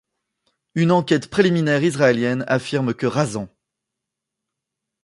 Une 0.73 0.89
enquête 0.91 1.29
préliminaire 1.29 1.83
israélienne 1.83 2.43
affirme 2.47 2.95
que 2.95 3.05
Razan. 3.05 3.47